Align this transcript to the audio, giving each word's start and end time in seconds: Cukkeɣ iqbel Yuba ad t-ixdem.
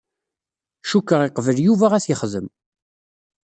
Cukkeɣ 0.89 1.21
iqbel 1.23 1.57
Yuba 1.65 1.87
ad 1.93 2.03
t-ixdem. 2.03 2.47